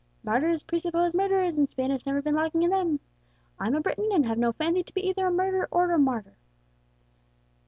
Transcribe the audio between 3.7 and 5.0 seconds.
a Briton, and have no fancy to